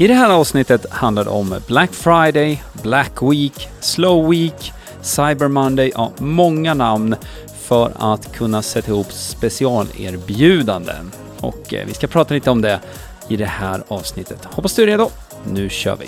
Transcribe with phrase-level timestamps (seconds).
[0.00, 5.92] I det här avsnittet handlar det om Black Friday, Black Week, Slow Week, Cyber Monday,
[5.94, 7.16] ja, många namn
[7.62, 11.12] för att kunna sätta ihop specialerbjudanden.
[11.40, 12.80] Och eh, vi ska prata lite om det
[13.28, 14.44] i det här avsnittet.
[14.44, 15.10] Hoppas du är redo.
[15.52, 16.06] Nu kör vi!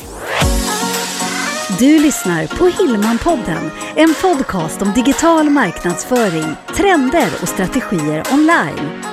[1.78, 9.11] Du lyssnar på Hillmanpodden, en podcast om digital marknadsföring, trender och strategier online.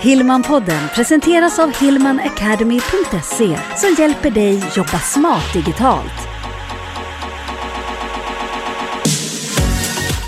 [0.00, 6.28] Hillmanpodden presenteras av hillmanacademy.se som hjälper dig jobba smart digitalt.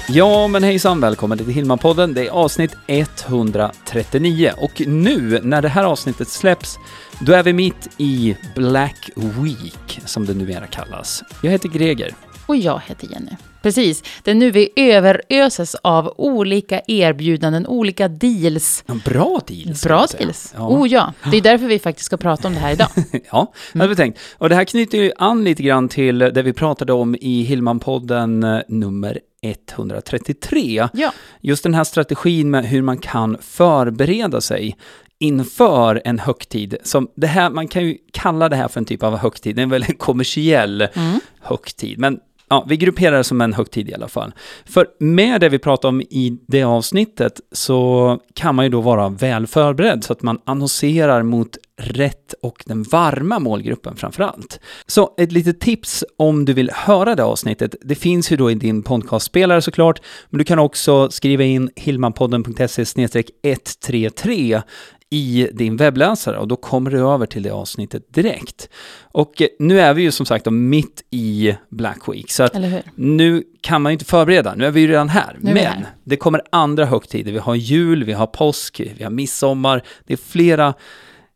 [0.08, 2.14] Ja, men hejsan, välkommen till Hillman-podden.
[2.14, 6.78] Det är avsnitt 139 och nu när det här avsnittet släpps,
[7.20, 11.22] då är vi mitt i Black Week, som det numera kallas.
[11.42, 12.14] Jag heter Greger.
[12.46, 13.36] Och jag heter Jenny.
[13.62, 18.84] Precis, det är nu vi överöses av olika erbjudanden, olika deals.
[19.04, 19.84] Bra deals.
[19.84, 20.54] Bra deals.
[20.56, 20.68] Ja.
[20.68, 22.88] Oh ja, det är därför vi faktiskt ska prata om det här idag.
[23.32, 24.20] ja, det hade vi tänkt.
[24.38, 28.56] Och det här knyter ju an lite grann till det vi pratade om i Hillman-podden
[28.56, 30.88] eh, nummer 133.
[30.92, 34.76] Ja, Just den här strategin med hur man kan förbereda sig
[35.18, 36.76] inför en högtid.
[36.82, 39.60] Som det här, man kan ju kalla det här för en typ av högtid, det
[39.60, 41.20] är en väldigt kommersiell mm.
[41.40, 41.98] högtid.
[41.98, 42.20] Men
[42.50, 44.32] ja, vi grupperar det som en högtid i alla fall.
[44.64, 49.08] För med det vi pratar om i det avsnittet så kan man ju då vara
[49.08, 54.60] väl förberedd så att man annonserar mot rätt och den varma målgruppen framför allt.
[54.86, 58.54] Så ett litet tips om du vill höra det avsnittet, det finns ju då i
[58.54, 64.62] din podcastspelare såklart, men du kan också skriva in hilmanpodden.se 133
[65.10, 68.68] i din webbläsare och då kommer du över till det avsnittet direkt.
[69.02, 72.56] Och eh, nu är vi ju som sagt mitt i Black Week, så att
[72.94, 75.36] nu kan man ju inte förbereda, nu är vi ju redan här.
[75.40, 75.86] Nu Men här.
[76.04, 80.16] det kommer andra högtider, vi har jul, vi har påsk, vi har midsommar, det är
[80.16, 80.74] flera,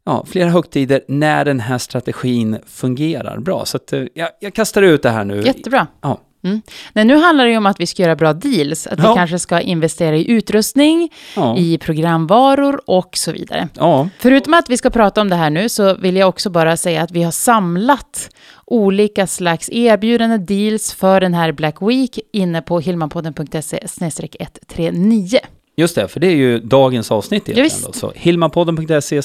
[0.05, 3.65] ja, flera högtider när den här strategin fungerar bra.
[3.65, 5.43] Så att, eh, jag, jag kastar ut det här nu.
[5.43, 5.87] Jättebra.
[6.01, 6.21] Ja.
[6.45, 6.63] Mm.
[6.93, 9.09] Nej, nu handlar det ju om att vi ska göra bra deals, att Ja.
[9.11, 11.57] vi kanske ska investera i utrustning, Ja.
[11.59, 13.69] i programvaror och så vidare.
[13.79, 16.77] ja, Förutom att vi ska prata om det här nu så vill jag också bara
[16.77, 18.31] säga att vi har samlat
[18.67, 25.39] olika slags erbjudanden, deals för den här Black Week inne på hilmanpodden.se 139.
[25.77, 27.85] Just det, för det är ju dagens avsnitt egentligen.
[27.87, 27.93] Då.
[27.93, 29.23] Så hilmapodden.se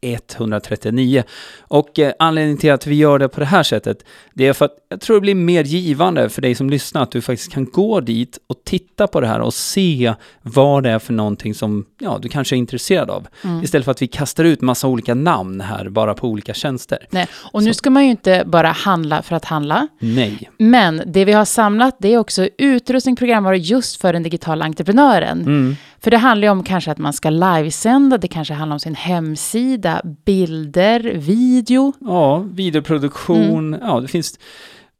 [0.00, 1.22] 139.
[1.58, 4.64] Och eh, anledningen till att vi gör det på det här sättet, det är för
[4.64, 7.64] att jag tror det blir mer givande för dig som lyssnar, att du faktiskt kan
[7.64, 11.86] gå dit och titta på det här och se vad det är för någonting som
[11.98, 13.28] ja, du kanske är intresserad av.
[13.44, 13.62] Mm.
[13.62, 17.06] Istället för att vi kastar ut massa olika namn här bara på olika tjänster.
[17.10, 20.50] Nej, och nu ska man ju inte bara handla för att handla, Nej.
[20.58, 25.40] men det vi har samlat det är också utrustning, programvaror just för den digitala entreprenören.
[25.40, 25.76] Mm.
[26.00, 28.94] För det handlar ju om kanske att man ska livesända, det kanske handlar om sin
[28.94, 31.92] hemsida, bilder, video.
[32.00, 33.80] Ja, videoproduktion, Mm.
[33.86, 34.38] ja det finns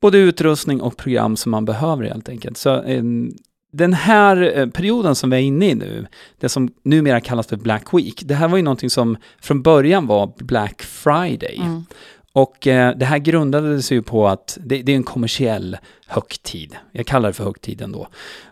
[0.01, 2.57] både utrustning och program som man behöver helt enkelt.
[2.57, 3.03] Så eh,
[3.73, 6.07] den här eh, perioden som vi är inne i nu,
[6.41, 10.07] det som numera kallas för Black Week, det här var ju någonting som från början
[10.07, 11.57] var Black Friday.
[11.61, 11.84] Mm.
[12.36, 15.76] Och eh, det här grundade sig ju på att det, det är en kommersiell
[16.06, 16.76] högtid.
[16.92, 18.08] Jag kallar det för högtiden då.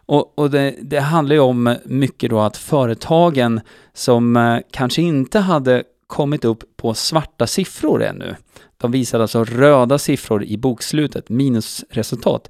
[0.07, 3.61] Och, och det, det handlar ju om mycket då att företagen
[3.93, 8.37] som eh, kanske inte hade kommit upp på svarta siffror ännu,
[8.79, 12.49] de visade alltså röda siffror i bokslutet, minusresultat.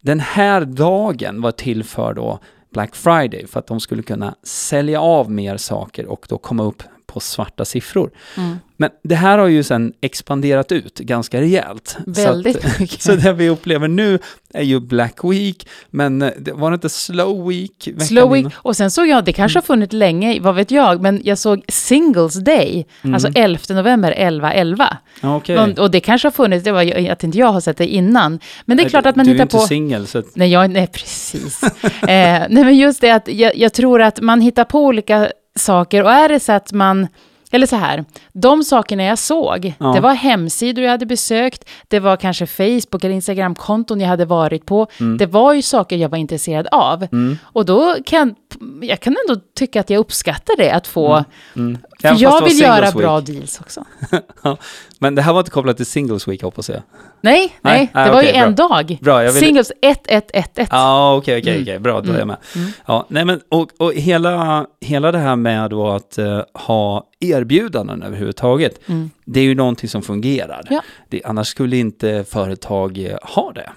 [0.00, 2.38] Den här dagen var till för då
[2.72, 6.82] Black Friday, för att de skulle kunna sälja av mer saker och då komma upp
[7.06, 8.10] på svarta siffror.
[8.36, 8.56] Mm.
[8.76, 11.96] Men det här har ju sen expanderat ut ganska rejält.
[12.06, 13.02] Väldigt så att, mycket.
[13.02, 14.18] Så det vi upplever nu
[14.54, 17.88] är ju Black Week, men eh, det var det inte Slow Week?
[17.98, 18.46] Slow week.
[18.56, 21.62] Och sen såg jag, det kanske har funnits länge, vad vet jag, men jag såg
[21.68, 23.14] Singles Day, Mm.
[23.14, 24.86] alltså 11 november 11-11.
[25.20, 25.58] Ja, okej.
[25.58, 28.40] Och, och det kanske har funnits, det var att inte jag har sett det innan.
[28.64, 29.62] Men det är Nej, klart att man du hittar är inte på...
[29.62, 31.62] singel, så att, Nej, jag, nej precis.
[31.62, 31.68] eh,
[32.08, 35.28] nej, men just det att jag, jag tror att man hittar på olika
[35.58, 36.02] saker.
[36.02, 37.08] Och är det så att man,
[37.54, 39.86] eller så här, de sakerna jag såg, Ja.
[39.86, 44.66] det var hemsidor jag hade besökt, det var kanske Facebook eller Instagram-konton jag hade varit
[44.66, 44.86] på,
[45.18, 47.02] det var ju saker jag var intresserad av.
[47.12, 48.34] mm, Och då kan
[48.82, 51.24] jag kan ändå tycka att jag uppskattar det, att få,
[51.56, 51.78] mm.
[52.00, 53.26] för fast det jag vill göra Singles bra Week.
[53.26, 53.84] deals också.
[54.42, 54.56] Ja,
[54.98, 56.82] Men det här var inte kopplat till Singles Week hoppas jag.
[57.20, 58.98] Nej, Nej, nej, det var okej, ju en dag.
[59.02, 60.68] Bra, vill- Singles 1111.
[60.70, 61.62] Ja, okej, okej, Mm.
[61.62, 62.36] okej, bra, då är jag med.
[62.56, 62.68] Mm.
[62.86, 68.02] Ja, nej men, och, och hela, hela det här med då att eh, ha erbjudanden
[68.02, 69.10] överhuvudtaget, Mm.
[69.24, 70.66] det är ju någonting som fungerar.
[70.70, 70.82] Ja.
[71.08, 73.70] Det, annars skulle inte företag eh, ha det.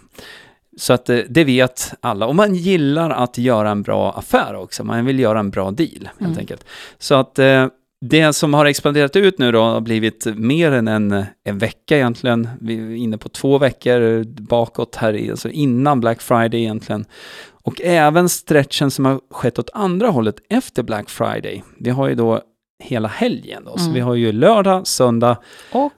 [0.77, 2.25] Så att eh, det vet alla.
[2.27, 4.83] Och man gillar att göra en bra affär också.
[4.83, 5.89] Man vill göra en bra deal,
[6.19, 6.37] helt Mm.
[6.37, 6.65] enkelt.
[6.99, 7.67] Så att eh,
[8.01, 12.49] det som har expanderat ut nu då har blivit mer än en, en vecka egentligen.
[12.61, 17.05] Vi är inne på två veckor bakåt här, alltså innan Black Friday egentligen.
[17.63, 21.63] Och även stretchen som har skett åt andra hållet efter Black Friday.
[21.79, 22.41] Vi har ju då
[22.83, 23.93] hela helgen då, så Mm.
[23.93, 25.37] vi har ju lördag, söndag
[25.71, 25.91] Och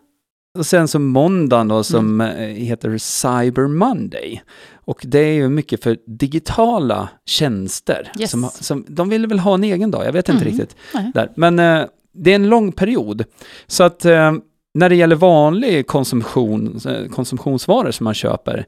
[0.59, 4.41] och sen så måndagen då som eh, heter Cyber Monday.
[4.75, 8.11] Och det är ju mycket för digitala tjänster.
[8.19, 8.31] Yes.
[8.31, 10.57] Som, som, de vill väl ha en egen dag, jag vet inte Mm.
[10.57, 10.75] riktigt.
[10.93, 11.11] Nej.
[11.13, 11.31] Där.
[11.35, 13.23] Men eh, det är en lång period.
[13.67, 14.31] Så att eh,
[14.73, 18.65] när det gäller vanlig konsumtion, eh, konsumtionsvaror som man köper,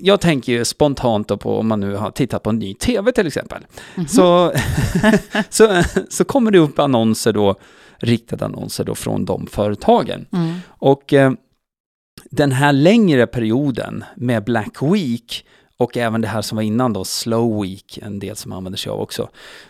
[0.00, 3.12] jag tänker ju spontant då på om man nu har tittat på en ny tv
[3.12, 3.62] till exempel.
[3.94, 4.08] Mhm.
[4.08, 4.52] Så,
[5.50, 7.54] så, så kommer det upp annonser då,
[7.98, 10.26] riktade annonser då från de företagen.
[10.32, 10.54] Mm.
[10.68, 11.32] Och eh,
[12.30, 15.44] den här längre perioden med Black Week
[15.76, 18.90] och även det här som var innan då, Slow Week, en del som använder sig
[18.90, 19.28] av också.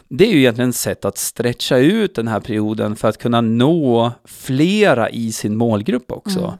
[0.08, 3.40] Det är ju egentligen ett sätt att stretcha ut den här perioden för att kunna
[3.40, 6.38] nå flera i sin målgrupp också.
[6.38, 6.54] Mm.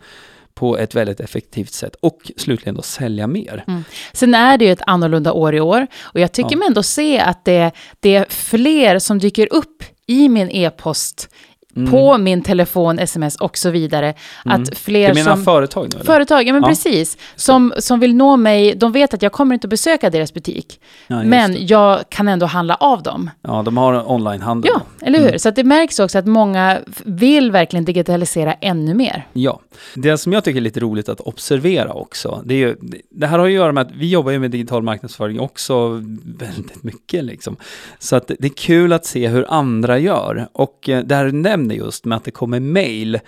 [0.61, 3.65] På ett väldigt effektivt sätt och slutligen då sälja mer.
[4.13, 6.59] Sen är det ju ett annorlunda år i år och jag tycker Ja.
[6.59, 7.71] mig ändå se att det,
[8.01, 11.29] det är fler som dyker upp i min e-post,
[11.77, 11.91] Mm.
[11.91, 14.15] på min telefon, sms och så vidare.
[14.45, 14.63] Mm.
[14.63, 15.45] Att fler Du menar som...
[15.45, 16.05] företag nu eller?
[16.05, 16.69] Företag, ja men Ja.
[16.69, 17.17] precis.
[17.37, 20.81] Som, som vill nå mig, de vet att jag kommer inte att besöka deras butik.
[21.07, 23.31] Ja, men jag kan ändå handla av dem.
[23.43, 24.71] Ja, de har onlinehandel.
[24.75, 25.07] Ja, då.
[25.07, 25.29] eller hur?
[25.29, 25.39] Mm.
[25.39, 29.27] Så att det märks också att många vill verkligen digitalisera ännu mer.
[29.33, 29.61] Ja,
[29.95, 32.77] det som jag tycker är lite roligt att observera också, det, är ju,
[33.11, 35.89] det här har ju att göra med att vi jobbar ju med digital marknadsföring också
[36.25, 37.57] väldigt mycket liksom.
[37.99, 40.49] Så att det är kul att se hur andra gör.
[40.53, 43.21] Och eh, det här du nämner just med att det kommer mail,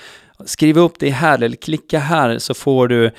[0.44, 3.10] skriv upp det här eller klicka här så får du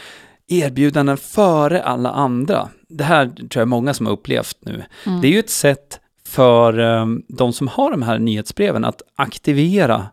[0.47, 2.69] erbjudanden före alla andra.
[2.89, 4.83] Det här tror jag många som har upplevt nu.
[5.05, 5.21] Mm.
[5.21, 10.05] Det är ju ett sätt för eh, de som har de här nyhetsbreven att aktivera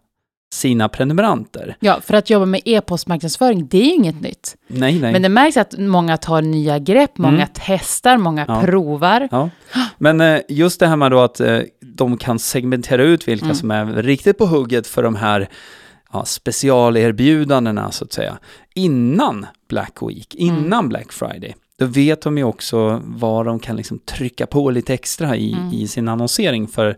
[0.52, 1.76] sina prenumeranter.
[1.80, 4.56] Ja, för att jobba med e-postmarknadsföring, det är inget nytt.
[4.66, 5.12] Nej, nej.
[5.12, 7.48] Men det märks att många tar nya grepp, många Mm.
[7.54, 8.60] testar, många Ja.
[8.60, 9.28] provar.
[9.30, 9.50] Ja.
[9.98, 13.56] Men eh, just det här med då att eh, de kan segmentera ut vilka Mm.
[13.56, 15.48] som är riktigt på hugget för de här
[16.12, 18.38] ja, specialerbjudandena så att säga.
[18.74, 20.88] Innan Black Week, innan Mm.
[20.88, 21.54] Black Friday.
[21.78, 25.72] Då vet de ju också vad de kan liksom trycka på lite extra i, Mm.
[25.72, 26.96] i sin annonsering för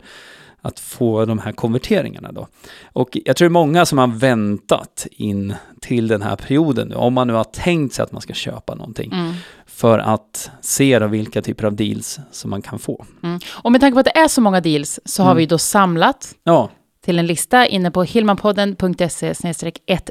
[0.63, 2.47] att få de här konverteringarna då.
[2.93, 6.95] Och jag tror det är många som har väntat in till den här perioden nu,
[6.95, 9.33] om man nu har tänkt sig att man ska köpa någonting, Mm.
[9.65, 13.05] för att se då vilka typer av deals som man kan få.
[13.23, 13.39] Mm.
[13.49, 15.37] Och med tanke på att det är så många deals så har Mm.
[15.37, 16.69] vi då samlat Ja,
[17.03, 19.33] till en lista inne på hilmanpodden.se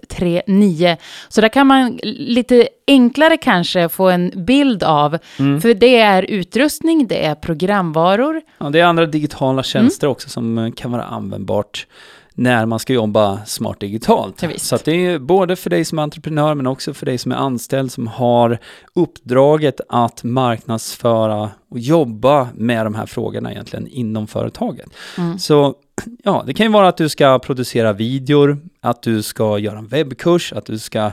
[0.07, 0.97] 139.
[1.29, 5.61] Så där kan man lite enklare kanske få en bild av, Mm.
[5.61, 8.41] för det är utrustning, det är programvaror.
[8.59, 10.13] ja, det är andra digitala tjänster Mm.
[10.13, 11.87] också som eh, kan vara användbart
[12.35, 14.43] när man ska jobba smart digitalt.
[14.43, 14.51] Ja.
[14.57, 17.37] Så det är både för dig som är entreprenör men också för dig som är
[17.37, 18.59] anställd som har
[18.95, 24.89] uppdraget att marknadsföra och jobba med de här frågorna egentligen inom företaget.
[25.19, 25.39] Mm.
[25.39, 25.75] Så
[26.25, 29.87] ja, det kan ju vara att du ska producera videor, att du ska göra en
[29.87, 31.13] webbkurs, att du ska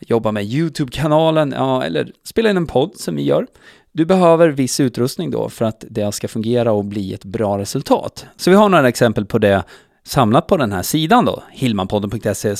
[0.00, 3.46] jobba med YouTube-kanalen, ja, eller spela in en podd som vi gör.
[3.92, 8.26] Du behöver viss utrustning då för att det ska fungera och bli ett bra resultat.
[8.36, 9.62] Så vi har några exempel på det
[10.06, 12.54] samlat på den här sidan då, hilmanpodden.se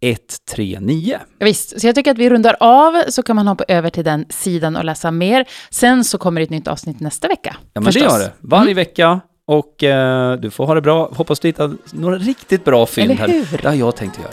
[0.00, 1.18] 139.
[1.38, 4.04] Ja, Visst, så jag tycker att vi rundar av så kan man hoppa över till
[4.04, 5.44] den sidan och läsa mer.
[5.70, 7.56] Sen så kommer det ett nytt avsnitt nästa vecka.
[7.72, 8.12] Ja, men det förstås.
[8.12, 8.32] gör det.
[8.40, 8.74] Varje Mm.
[8.76, 11.08] vecka och eh, du får ha det bra.
[11.12, 13.28] Hoppas du hittar några riktigt bra fynd Eller här.
[13.28, 13.58] hur?
[13.62, 14.32] Det har jag tänkt göra.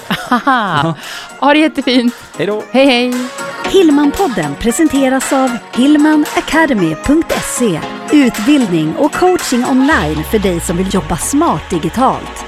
[1.39, 2.15] Ha det jättefint!
[2.38, 2.63] Hej då!
[2.72, 3.13] Hej hej!
[3.72, 7.79] Hillmanpodden presenteras av hillmanacademy.se
[8.12, 12.46] Utbildning och coaching online för dig som vill jobba smart digitalt.